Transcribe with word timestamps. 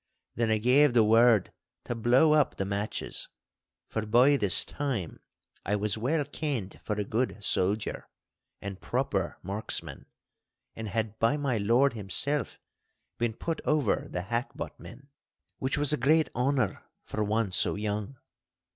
Then 0.33 0.49
I 0.49 0.57
gave 0.57 0.93
the 0.93 1.03
word 1.03 1.53
to 1.85 1.93
blow 1.93 2.33
up 2.33 2.55
the 2.55 2.65
matches; 2.65 3.29
for 3.87 4.03
by 4.03 4.35
this 4.35 4.65
time 4.65 5.19
I 5.63 5.75
was 5.75 5.95
well 5.95 6.25
kenned 6.25 6.81
for 6.81 6.95
a 6.99 7.03
good 7.03 7.43
soldier 7.43 8.09
and 8.63 8.81
proper 8.81 9.37
marksman, 9.43 10.07
and 10.75 10.87
had 10.87 11.19
by 11.19 11.37
my 11.37 11.59
lord 11.59 11.93
himself 11.93 12.59
been 13.19 13.33
put 13.33 13.61
over 13.63 14.07
the 14.09 14.21
hackbuttmen, 14.23 15.09
which 15.59 15.77
was 15.77 15.93
a 15.93 15.97
great 15.97 16.31
honour 16.35 16.81
for 17.05 17.23
one 17.23 17.51
so 17.51 17.75
young. 17.75 18.17